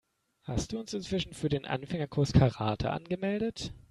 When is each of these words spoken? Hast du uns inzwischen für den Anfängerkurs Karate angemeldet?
Hast 0.45 0.71
du 0.71 0.79
uns 0.79 0.95
inzwischen 0.95 1.35
für 1.35 1.49
den 1.49 1.65
Anfängerkurs 1.67 2.33
Karate 2.33 2.89
angemeldet? 2.89 3.71